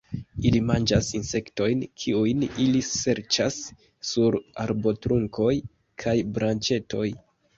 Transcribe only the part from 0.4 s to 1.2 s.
Ili manĝas